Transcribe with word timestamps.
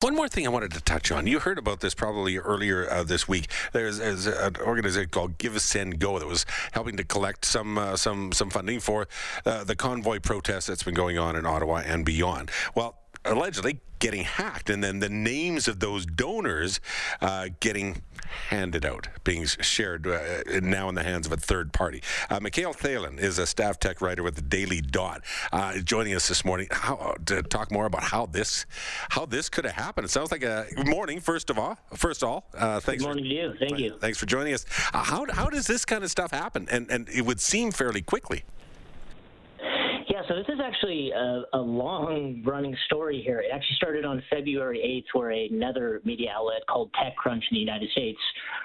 One 0.00 0.14
more 0.14 0.28
thing 0.28 0.44
I 0.44 0.50
wanted 0.50 0.72
to 0.72 0.82
touch 0.82 1.10
on. 1.10 1.26
You 1.26 1.38
heard 1.38 1.56
about 1.56 1.80
this 1.80 1.94
probably 1.94 2.36
earlier 2.36 2.86
uh, 2.90 3.02
this 3.02 3.26
week. 3.26 3.46
There's, 3.72 3.96
there's, 3.96 4.26
an 4.26 4.56
organization 4.58 5.08
called 5.08 5.38
Give 5.38 5.56
a 5.56 5.60
Send 5.60 5.98
Go 5.98 6.18
that 6.18 6.28
was 6.28 6.44
helping 6.72 6.98
to 6.98 7.04
collect 7.04 7.46
some 7.46 7.78
uh, 7.78 7.96
some 7.96 8.30
some 8.32 8.50
funding 8.50 8.78
for 8.78 9.08
uh, 9.46 9.64
the 9.64 9.74
convoy 9.74 10.20
protest 10.20 10.66
that's 10.66 10.82
been 10.82 10.92
going 10.92 11.16
on 11.16 11.34
in 11.34 11.46
Ottawa 11.46 11.76
and 11.76 12.04
beyond. 12.04 12.50
Well, 12.74 12.98
allegedly 13.24 13.80
getting 13.98 14.24
hacked, 14.24 14.68
and 14.68 14.84
then 14.84 14.98
the 14.98 15.08
names 15.08 15.66
of 15.66 15.80
those 15.80 16.04
donors 16.04 16.78
uh, 17.22 17.48
getting 17.60 18.02
handed 18.48 18.84
out, 18.84 19.08
being 19.24 19.44
shared 19.46 20.06
uh, 20.06 20.42
now 20.62 20.88
in 20.88 20.94
the 20.94 21.02
hands 21.02 21.26
of 21.26 21.32
a 21.32 21.36
third 21.36 21.72
party. 21.72 22.02
Uh, 22.30 22.40
Mikael 22.40 22.74
Thalen 22.74 23.18
is 23.18 23.38
a 23.38 23.46
staff 23.46 23.78
tech 23.78 24.00
writer 24.00 24.22
with 24.22 24.36
the 24.36 24.42
Daily 24.42 24.80
Dot, 24.80 25.22
uh, 25.52 25.78
joining 25.78 26.14
us 26.14 26.28
this 26.28 26.44
morning 26.44 26.68
how, 26.70 27.14
to 27.26 27.42
talk 27.42 27.70
more 27.70 27.86
about 27.86 28.02
how 28.02 28.26
this 28.26 28.66
how 29.10 29.26
this 29.26 29.48
could 29.48 29.64
have 29.64 29.74
happened. 29.74 30.04
It 30.04 30.10
sounds 30.10 30.30
like 30.30 30.42
a 30.42 30.66
good 30.74 30.88
morning. 30.88 31.20
First 31.20 31.50
of 31.50 31.58
all, 31.58 31.78
first 31.94 32.22
of 32.22 32.28
all, 32.28 32.48
uh, 32.54 32.80
thanks. 32.80 33.02
Good 33.02 33.08
morning 33.08 33.24
for, 33.24 33.28
to 33.28 33.34
you. 33.34 33.54
Thank 33.58 33.78
you. 33.78 33.98
Thanks 33.98 34.18
for 34.18 34.26
joining 34.26 34.54
us. 34.54 34.66
Uh, 34.92 35.02
how 35.02 35.26
how 35.30 35.48
does 35.48 35.66
this 35.66 35.84
kind 35.84 36.04
of 36.04 36.10
stuff 36.10 36.30
happen? 36.30 36.66
And 36.70 36.90
and 36.90 37.08
it 37.08 37.22
would 37.22 37.40
seem 37.40 37.72
fairly 37.72 38.02
quickly. 38.02 38.44
So 40.28 40.34
this 40.34 40.46
is 40.48 40.58
actually 40.62 41.12
a, 41.12 41.42
a 41.52 41.58
long 41.58 42.42
running 42.44 42.76
story 42.86 43.22
here. 43.24 43.40
It 43.40 43.50
actually 43.52 43.76
started 43.76 44.04
on 44.04 44.20
February 44.28 45.04
8th, 45.06 45.18
where 45.18 45.30
another 45.30 46.00
media 46.04 46.32
outlet 46.34 46.62
called 46.68 46.90
TechCrunch 46.94 47.42
in 47.50 47.52
the 47.52 47.58
United 47.58 47.88
States 47.90 48.18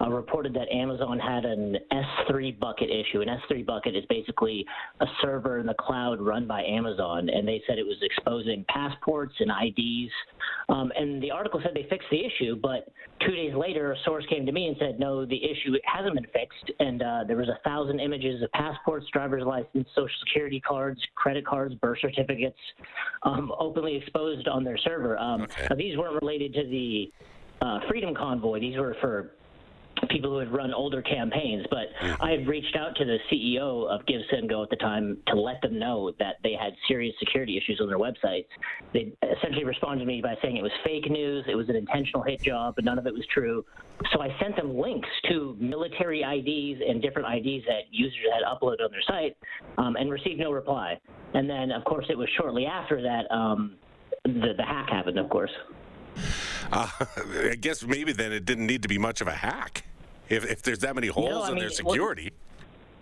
uh, 0.00 0.10
reported 0.10 0.52
that 0.54 0.68
Amazon 0.72 1.18
had 1.20 1.44
an 1.44 1.76
S3 1.92 2.58
bucket 2.58 2.90
issue. 2.90 3.20
An 3.20 3.28
S3 3.28 3.64
bucket 3.64 3.94
is 3.94 4.04
basically 4.08 4.66
a 5.00 5.06
server 5.22 5.58
in 5.58 5.66
the 5.66 5.74
cloud 5.74 6.20
run 6.20 6.46
by 6.48 6.62
Amazon, 6.64 7.28
and 7.28 7.46
they 7.46 7.62
said 7.68 7.78
it 7.78 7.86
was 7.86 7.98
exposing 8.02 8.64
passports 8.68 9.34
and 9.38 9.50
IDs. 9.50 10.10
Um, 10.68 10.90
and 10.96 11.22
the 11.22 11.30
article 11.30 11.60
said 11.62 11.72
they 11.74 11.86
fixed 11.88 12.08
the 12.10 12.24
issue, 12.24 12.56
but 12.56 12.88
two 13.24 13.32
days 13.32 13.54
later, 13.54 13.92
a 13.92 13.96
source 14.04 14.24
came 14.28 14.44
to 14.46 14.52
me 14.52 14.66
and 14.66 14.76
said, 14.78 14.98
no, 14.98 15.24
the 15.24 15.36
issue 15.36 15.72
hasn't 15.84 16.14
been 16.14 16.26
fixed. 16.32 16.72
And 16.80 17.02
uh, 17.02 17.24
there 17.26 17.36
was 17.36 17.48
a 17.48 17.58
thousand 17.64 18.00
images 18.00 18.42
of 18.42 18.50
passports, 18.52 19.06
driver's 19.12 19.44
license, 19.44 19.88
social 19.94 20.16
security 20.26 20.60
cards, 20.60 21.00
credit 21.14 21.43
cards, 21.44 21.74
birth 21.76 21.98
certificates, 22.00 22.58
um, 23.22 23.52
openly 23.58 23.96
exposed 23.96 24.48
on 24.48 24.64
their 24.64 24.78
server. 24.78 25.18
Um, 25.18 25.42
Okay. 25.42 25.74
these 25.76 25.96
weren't 25.96 26.20
related 26.22 26.54
to 26.54 26.64
the 26.64 27.12
uh, 27.60 27.80
Freedom 27.88 28.14
Convoy. 28.14 28.60
These 28.60 28.76
were 28.76 28.96
for 29.00 29.32
people 30.10 30.30
who 30.30 30.38
had 30.38 30.52
run 30.52 30.74
older 30.74 31.00
campaigns, 31.00 31.64
but 31.70 31.86
I 32.20 32.32
had 32.32 32.46
reached 32.46 32.76
out 32.76 32.96
to 32.96 33.04
the 33.04 33.18
CEO 33.30 33.88
of 33.88 34.04
Give 34.06 34.20
Send 34.30 34.48
Go 34.48 34.62
at 34.62 34.68
the 34.70 34.76
time 34.76 35.16
to 35.28 35.34
let 35.34 35.62
them 35.62 35.78
know 35.78 36.12
that 36.18 36.36
they 36.42 36.52
had 36.52 36.72
serious 36.88 37.14
security 37.18 37.56
issues 37.56 37.80
on 37.80 37.88
their 37.88 37.98
websites. 37.98 38.46
They 38.92 39.12
essentially 39.22 39.64
responded 39.64 40.00
to 40.00 40.06
me 40.06 40.20
by 40.20 40.34
saying 40.42 40.56
it 40.56 40.62
was 40.62 40.72
fake 40.84 41.08
news, 41.10 41.44
it 41.48 41.54
was 41.54 41.68
an 41.68 41.76
intentional 41.76 42.22
hit 42.22 42.42
job, 42.42 42.74
but 42.74 42.84
none 42.84 42.98
of 42.98 43.06
it 43.06 43.14
was 43.14 43.24
true. 43.32 43.64
So 44.12 44.20
I 44.20 44.28
sent 44.40 44.56
them 44.56 44.76
links 44.76 45.08
to 45.28 45.56
military 45.60 46.22
IDs 46.22 46.82
and 46.86 47.00
different 47.00 47.28
IDs 47.32 47.64
that 47.66 47.82
users 47.90 48.26
had 48.32 48.42
uploaded 48.42 48.84
on 48.84 48.90
their 48.90 49.02
site 49.06 49.36
um, 49.78 49.96
and 49.96 50.10
received 50.10 50.40
no 50.40 50.50
reply. 50.50 50.98
And 51.34 51.48
then, 51.50 51.70
of 51.72 51.84
course, 51.84 52.06
it 52.08 52.16
was 52.16 52.28
shortly 52.40 52.66
after 52.66 53.02
that 53.02 53.30
um, 53.34 53.74
the, 54.24 54.54
the 54.56 54.64
hack 54.64 54.88
happened, 54.88 55.18
of 55.18 55.28
course. 55.28 55.50
Uh, 56.72 56.88
I 57.50 57.56
guess 57.60 57.82
maybe 57.84 58.12
then 58.12 58.32
it 58.32 58.44
didn't 58.44 58.66
need 58.66 58.82
to 58.82 58.88
be 58.88 58.98
much 58.98 59.20
of 59.20 59.26
a 59.28 59.32
hack. 59.34 59.84
If, 60.28 60.44
if 60.50 60.62
there's 60.62 60.78
that 60.78 60.94
many 60.94 61.08
holes 61.08 61.44
I 61.44 61.48
in 61.48 61.54
mean, 61.54 61.60
their 61.60 61.68
what- 61.68 61.76
security. 61.76 62.30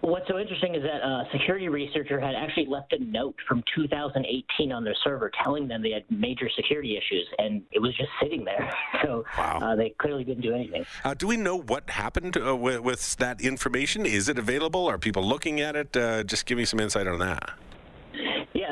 What's 0.00 0.28
so 0.28 0.38
interesting 0.38 0.74
is 0.74 0.82
that 0.82 1.00
a 1.02 1.24
security 1.32 1.70
researcher 1.70 2.20
had 2.20 2.34
actually 2.34 2.66
left 2.66 2.92
a 2.92 3.02
note 3.02 3.36
from 3.48 3.64
2018 3.74 4.70
on 4.70 4.84
their 4.84 4.94
server 5.02 5.30
telling 5.42 5.66
them 5.66 5.80
they 5.80 5.92
had 5.92 6.04
major 6.10 6.46
security 6.54 6.98
issues, 6.98 7.26
and 7.38 7.62
it 7.72 7.78
was 7.78 7.96
just 7.96 8.10
sitting 8.22 8.44
there. 8.44 8.70
So 9.02 9.24
Wow. 9.38 9.58
uh, 9.62 9.76
they 9.76 9.90
clearly 9.98 10.22
didn't 10.24 10.42
do 10.42 10.54
anything. 10.54 10.84
Uh, 11.04 11.14
do 11.14 11.26
we 11.26 11.36
know 11.38 11.56
what 11.58 11.88
happened 11.90 12.36
uh, 12.36 12.54
with, 12.56 12.80
with 12.80 13.16
that 13.16 13.40
information? 13.40 14.04
Is 14.04 14.28
it 14.28 14.38
available? 14.38 14.86
Are 14.86 14.98
people 14.98 15.22
looking 15.26 15.60
at 15.60 15.74
it? 15.76 15.96
Uh, 15.96 16.22
just 16.22 16.44
give 16.46 16.58
me 16.58 16.64
some 16.66 16.80
insight 16.80 17.06
on 17.06 17.18
that. 17.20 17.50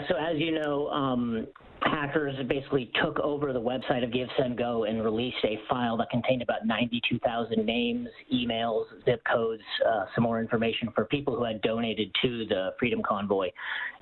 Yeah, 0.00 0.08
so 0.08 0.14
as 0.16 0.38
you 0.38 0.52
know, 0.52 0.88
um, 0.88 1.46
hackers 1.82 2.34
basically 2.48 2.90
took 3.02 3.18
over 3.20 3.52
the 3.52 3.60
website 3.60 4.04
of 4.04 4.10
GiveSendGo 4.10 4.88
and 4.88 5.02
released 5.04 5.36
a 5.44 5.58
file 5.68 5.96
that 5.98 6.10
contained 6.10 6.42
about 6.42 6.66
92,000 6.66 7.64
names, 7.64 8.08
emails, 8.32 8.84
zip 9.04 9.22
codes, 9.30 9.62
uh, 9.88 10.04
some 10.14 10.24
more 10.24 10.40
information 10.40 10.88
for 10.94 11.04
people 11.06 11.36
who 11.36 11.44
had 11.44 11.60
donated 11.62 12.10
to 12.22 12.46
the 12.46 12.70
Freedom 12.78 13.02
Convoy. 13.02 13.48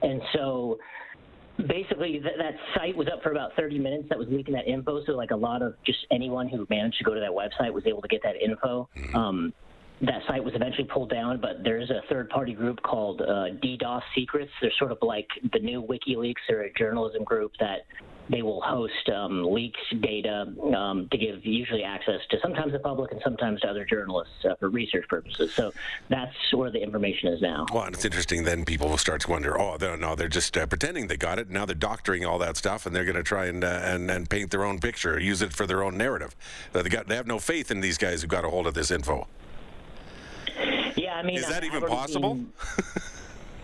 And 0.03 0.21
so 0.35 0.79
basically 1.67 2.13
th- 2.13 2.37
that 2.39 2.55
site 2.77 2.97
was 2.97 3.09
up 3.13 3.23
for 3.23 3.31
about 3.33 3.53
30 3.57 3.79
minutes. 3.79 4.05
That 4.09 4.19
was 4.19 4.29
leaking 4.31 4.55
that 4.55 4.69
info. 4.69 5.05
So 5.05 5.13
like 5.13 5.31
a 5.31 5.37
lot 5.37 5.63
of 5.63 5.75
just 5.85 5.99
anyone 6.11 6.49
who 6.49 6.67
managed 6.71 6.99
to 6.99 7.05
go 7.05 7.15
to 7.15 7.21
that 7.21 7.31
website 7.31 7.73
was 7.73 7.85
able 7.87 8.03
to 8.03 8.09
get 8.09 8.23
that 8.23 8.37
info. 8.43 8.89
Um, 9.15 9.53
that 10.01 10.23
site 10.27 10.43
was 10.43 10.55
eventually 10.55 10.85
pulled 10.85 11.11
down 11.11 11.41
but 11.41 11.63
there's 11.65 11.91
a 11.91 12.03
third 12.09 12.29
party 12.31 12.53
group 12.53 12.81
called 12.83 13.21
uh, 13.21 13.51
ddos 13.63 14.03
secrets 14.15 14.51
they're 14.61 14.73
sort 14.79 14.93
of 14.93 14.99
like 15.03 15.29
the 15.53 15.59
new 15.59 15.83
wikileaks 15.83 16.35
they're 16.49 16.63
a 16.63 16.73
journalism 16.75 17.25
group 17.25 17.53
that 17.59 17.81
they 18.31 18.43
will 18.43 18.61
host 18.61 19.09
um, 19.15 19.43
leaks 19.43 19.81
data 20.01 20.53
um, 20.77 21.09
to 21.11 21.17
give 21.17 21.45
usually 21.47 21.83
access 21.83 22.21
to 22.31 22.39
sometimes 22.43 22.73
the 22.73 22.79
public 22.79 23.11
and 23.11 23.21
sometimes 23.25 23.61
to 23.61 23.67
other 23.67 23.87
journalists 23.87 24.45
uh, 24.45 24.55
for 24.57 24.69
research 24.69 25.09
purposes 25.09 25.53
so 25.55 25.73
that's 26.11 26.35
where 26.53 26.71
the 26.71 26.83
information 26.83 27.33
is 27.33 27.41
now 27.41 27.65
Well, 27.73 27.85
and 27.85 27.95
it's 27.95 28.05
interesting. 28.05 28.45
Then 28.45 28.65
people 28.65 28.89
will 28.89 28.99
start 28.99 29.23
to 29.23 29.31
wonder, 29.31 29.59
oh, 29.61 29.77
they're, 29.79 29.97
no, 29.97 30.15
they're 30.15 30.29
just 30.29 30.57
uh, 30.57 30.67
pretending 30.67 31.07
they 31.07 31.17
got 31.17 31.39
it. 31.39 31.51
Now 31.51 31.65
they're 31.65 31.75
doctoring 31.75 32.25
all 32.25 32.39
that 32.39 32.57
stuff, 32.57 32.87
and 32.87 32.95
they're 32.95 33.05
going 33.05 33.17
to 33.17 33.23
try 33.23 33.47
and, 33.47 33.65
uh, 33.65 33.81
and 33.83 34.11
and 34.11 34.29
paint 34.29 34.51
their 34.51 34.65
own 34.65 34.79
picture, 34.79 35.19
use 35.19 35.43
it 35.43 35.53
for 35.53 35.67
their 35.67 35.83
own 35.83 35.97
narrative. 35.97 36.35
They 36.73 36.83
got 36.85 37.09
they 37.09 37.17
have 37.17 37.27
no 37.27 37.39
faith 37.39 37.71
in 37.71 37.81
these 37.81 37.99
guys 37.99 38.23
who 38.23 38.29
got 38.29 38.45
a 38.45 38.51
hold 38.51 38.67
of 38.67 38.75
this 38.75 38.91
info. 38.91 39.27
I 41.19 41.23
mean 41.23 41.37
Is 41.39 41.47
that 41.49 41.63
I- 41.63 41.67
even 41.67 41.83
possible? 41.83 42.35
seen- 42.35 42.53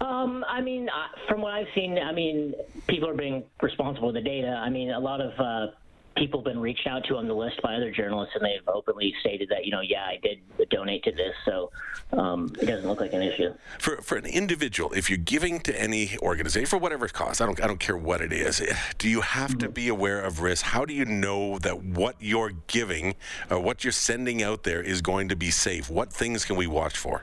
Um, 0.00 0.44
I 0.46 0.60
mean, 0.60 0.90
from 1.28 1.40
what 1.40 1.52
I've 1.54 1.68
seen, 1.74 1.96
I 1.98 2.12
mean, 2.12 2.52
people 2.88 3.08
are 3.08 3.14
being 3.14 3.44
responsible 3.62 4.08
with 4.08 4.16
the 4.16 4.20
data. 4.28 4.48
I 4.48 4.68
mean, 4.68 4.90
a 4.90 4.98
lot 4.98 5.20
of 5.22 5.32
uh, 5.40 5.72
people 6.16 6.40
have 6.40 6.44
been 6.44 6.58
reached 6.60 6.86
out 6.86 7.04
to 7.08 7.16
on 7.16 7.26
the 7.26 7.32
list 7.32 7.62
by 7.62 7.74
other 7.74 7.90
journalists, 7.90 8.34
and 8.34 8.44
they've 8.44 8.68
openly 8.68 9.14
stated 9.20 9.48
that, 9.50 9.64
you 9.64 9.70
know, 9.70 9.80
yeah, 9.80 10.02
I 10.04 10.18
did 10.22 10.40
donate 10.68 11.04
to 11.04 11.12
this, 11.12 11.32
so 11.46 11.70
um, 12.12 12.52
it 12.60 12.66
doesn't 12.66 12.86
look 12.86 13.00
like 13.00 13.14
an 13.14 13.22
issue. 13.22 13.54
For, 13.78 14.02
for 14.02 14.16
an 14.18 14.26
individual, 14.26 14.92
if 14.92 15.08
you're 15.08 15.16
giving 15.16 15.60
to 15.60 15.80
any 15.80 16.18
organization 16.18 16.66
for 16.66 16.76
whatever 16.76 17.08
cost, 17.08 17.40
I 17.40 17.46
don't 17.46 17.62
I 17.62 17.66
don't 17.66 17.80
care 17.80 17.96
what 17.96 18.20
it 18.20 18.32
is. 18.32 18.60
eh, 18.60 18.76
Do 18.98 19.08
you 19.08 19.22
have 19.22 19.56
to 19.58 19.68
be 19.70 19.88
aware 19.88 20.20
of 20.20 20.40
risk? 20.40 20.64
How 20.66 20.84
do 20.84 20.92
you 20.92 21.06
know 21.06 21.58
that 21.60 21.82
what 21.82 22.16
you're 22.18 22.52
giving, 22.66 23.14
uh, 23.50 23.58
what 23.60 23.84
you're 23.84 23.92
sending 23.92 24.42
out 24.42 24.64
there, 24.64 24.82
is 24.82 25.00
going 25.00 25.28
to 25.30 25.36
be 25.36 25.50
safe? 25.50 25.88
What 25.88 26.12
things 26.12 26.44
can 26.44 26.56
we 26.56 26.66
watch 26.66 26.98
for? 26.98 27.22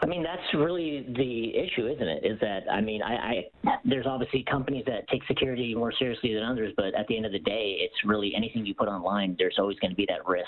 I 0.00 0.06
mean, 0.06 0.22
that's 0.22 0.42
really 0.54 1.06
the 1.16 1.56
issue, 1.56 1.88
isn't 1.88 2.08
it? 2.08 2.24
Is 2.24 2.38
that 2.40 2.60
I 2.70 2.80
mean, 2.80 3.02
I, 3.02 3.14
I 3.64 3.78
there's 3.84 4.06
obviously 4.06 4.44
companies 4.48 4.84
that 4.86 5.08
take 5.08 5.22
security 5.26 5.74
more 5.74 5.92
seriously 5.98 6.34
than 6.34 6.42
others, 6.44 6.72
but 6.76 6.94
at 6.94 7.06
the 7.08 7.16
end 7.16 7.26
of 7.26 7.32
the 7.32 7.40
day, 7.40 7.78
it's 7.80 7.94
really 8.04 8.32
anything 8.36 8.64
you 8.64 8.74
put 8.74 8.88
online. 8.88 9.34
There's 9.38 9.56
always 9.58 9.78
going 9.80 9.90
to 9.90 9.96
be 9.96 10.06
that 10.08 10.26
risk. 10.26 10.46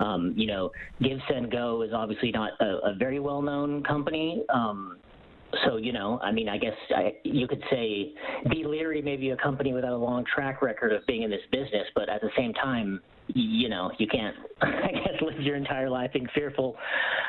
Um, 0.00 0.34
you 0.36 0.46
know, 0.46 0.70
Give 1.02 1.18
Send 1.30 1.50
Go 1.50 1.82
is 1.82 1.92
obviously 1.94 2.32
not 2.32 2.52
a, 2.60 2.90
a 2.90 2.94
very 2.94 3.18
well-known 3.18 3.82
company. 3.84 4.42
Um, 4.52 4.98
so 5.64 5.76
you 5.76 5.92
know, 5.92 6.18
I 6.22 6.32
mean, 6.32 6.48
I 6.48 6.58
guess 6.58 6.76
I, 6.94 7.14
you 7.24 7.46
could 7.46 7.62
say 7.70 8.12
Be 8.50 8.64
Leary 8.64 9.02
may 9.02 9.16
be 9.16 9.30
a 9.30 9.36
company 9.36 9.72
without 9.72 9.92
a 9.92 9.96
long 9.96 10.24
track 10.24 10.62
record 10.62 10.92
of 10.92 11.04
being 11.06 11.22
in 11.22 11.30
this 11.30 11.42
business, 11.50 11.86
but 11.94 12.08
at 12.08 12.20
the 12.20 12.30
same 12.36 12.52
time, 12.54 13.00
you 13.28 13.68
know, 13.68 13.90
you 13.98 14.06
can't, 14.06 14.36
I 14.62 14.90
guess, 14.92 15.20
live 15.20 15.40
your 15.40 15.56
entire 15.56 15.88
life 15.88 16.12
being 16.12 16.28
fearful 16.34 16.76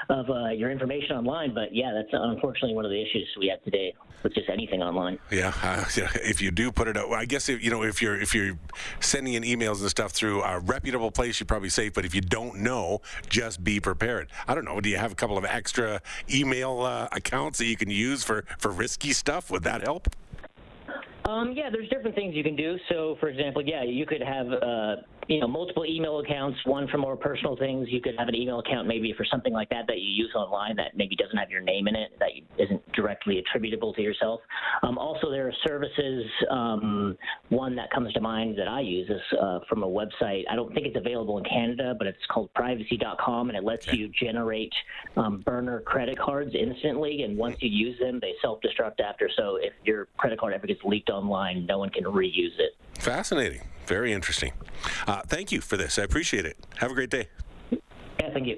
of 0.09 0.30
uh, 0.30 0.50
your 0.50 0.72
information 0.72 1.16
online. 1.16 1.54
But 1.54 1.74
yeah, 1.74 1.92
that's 1.94 2.09
unfortunately 2.12 2.76
one 2.76 2.86
of 2.86 2.92
the 2.92 3.02
issues 3.02 3.28
we 3.40 3.48
have 3.48 3.64
today 3.64 3.94
with 4.24 4.34
just 4.34 4.50
anything 4.50 4.81
online. 4.81 5.20
Yeah, 5.31 5.54
uh, 5.62 5.86
if 6.24 6.42
you 6.42 6.52
do 6.52 6.72
put 6.72 6.88
it 6.88 6.98
out, 6.98 7.12
I 7.12 7.26
guess 7.26 7.50
if, 7.50 7.64
you 7.64 7.70
know 7.70 7.84
if 7.84 8.02
you're 8.02 8.20
if 8.20 8.34
you're 8.34 8.58
sending 9.00 9.34
in 9.34 9.44
emails 9.44 9.81
and 9.81 9.90
stuff 9.90 10.12
through 10.12 10.42
a 10.44 10.59
reputable 10.59 11.12
place, 11.12 11.40
you're 11.40 11.45
probably 11.45 11.69
safe. 11.69 11.94
But 11.94 12.06
if 12.06 12.16
you 12.16 12.22
don't 12.22 12.60
know, 12.60 13.01
just 13.30 13.63
be 13.63 13.80
prepared. 13.80 14.30
I 14.48 14.56
don't 14.56 14.66
know. 14.66 14.80
Do 14.81 14.89
you 14.89 14.98
have 14.98 15.12
a 15.12 15.16
couple 15.16 15.38
of 15.38 15.46
extra 15.46 16.01
email 16.34 16.81
uh, 16.81 17.07
accounts 17.12 17.60
that 17.60 17.66
you 17.66 17.78
can 17.78 17.89
use 17.89 18.24
for 18.24 18.46
for 18.57 18.72
risky 18.72 19.13
stuff? 19.13 19.51
Would 19.51 19.63
that 19.63 19.84
help? 19.84 20.07
Um, 21.33 21.53
yeah, 21.56 21.69
there's 21.71 21.89
different 21.89 22.15
things 22.15 22.35
you 22.35 22.44
can 22.44 22.56
do. 22.56 22.77
So, 22.89 23.18
for 23.19 23.27
example, 23.27 23.63
yeah, 23.65 23.83
you 23.83 24.06
could 24.06 24.21
have 24.21 24.47
uh, 24.47 24.95
you 25.27 25.39
know 25.39 25.47
multiple 25.47 25.85
email 25.85 26.19
accounts, 26.19 26.59
one 26.65 26.88
for 26.89 27.00
more 27.00 27.15
personal 27.15 27.56
things. 27.57 27.88
You 27.89 28.01
could 28.01 28.15
have 28.19 28.27
an 28.27 28.35
email 28.35 28.59
account 28.59 28.88
maybe 28.88 29.13
for 29.18 29.25
something 29.25 29.51
like 29.51 29.69
that 29.69 29.88
that 29.88 30.00
you 30.00 30.09
use 30.09 30.31
online 30.35 30.75
that 30.75 30.95
maybe 30.95 31.15
doesn't 31.15 31.38
have 31.38 31.50
your 31.50 31.62
name 31.62 31.88
in 31.88 31.95
it, 31.95 32.12
that 32.19 32.30
isn't 32.63 32.82
directly 32.94 33.40
attributable 33.40 33.94
to 33.94 34.01
yourself. 34.01 34.42
Um, 34.81 34.98
also, 34.98 35.30
there 35.30 35.48
are 35.48 35.54
services. 35.66 36.25
Um, 36.50 37.18
one 37.50 37.75
that 37.75 37.92
comes 37.92 38.13
to 38.13 38.22
mind 38.22 38.57
that 38.57 38.68
I 38.68 38.81
use 38.81 39.10
is 39.10 39.22
uh, 39.40 39.60
from 39.69 39.84
a 39.84 39.88
website. 39.88 40.44
I 40.50 40.56
don't 40.56 40.74
think 40.74 40.88
it's 40.88 40.98
available 40.98 41.38
in 41.38 41.44
Canada, 41.44 41.95
but 41.98 42.07
it's 42.07 42.25
called 42.30 42.54
Privacy.com, 42.54 43.50
and 43.50 43.57
it 43.57 43.63
lets 43.63 43.88
you 43.88 44.10
generate 44.19 44.74
um, 45.18 45.42
burner 45.42 45.81
credit 45.81 46.18
cards 46.18 46.54
instantly. 46.56 47.24
And 47.24 47.38
once 47.38 47.57
you 47.62 47.69
use 47.69 48.00
them, 48.00 48.19
they 48.19 48.34
self-destruct 48.42 49.00
after. 49.00 49.30
So 49.38 49.57
if 49.57 49.74
your 49.84 50.07
credit 50.18 50.39
card 50.39 50.54
ever 50.54 50.68
gets 50.68 50.84
leaked 50.84 51.10
online, 51.10 51.66
no 51.66 51.80
one 51.80 51.89
can 51.89 52.04
reuse 52.04 52.60
it. 52.60 52.75
Fascinating. 53.00 53.62
Very 53.86 54.13
interesting. 54.13 54.54
Uh, 55.07 55.22
thank 55.28 55.51
you 55.51 55.62
for 55.62 55.78
this. 55.78 56.00
I 56.00 56.04
appreciate 56.04 56.46
it. 56.46 56.57
Have 56.78 56.92
a 56.92 56.94
great 56.94 57.10
day. 57.10 57.28
Yeah, 57.72 58.30
thank 58.34 58.48
you. 58.48 58.57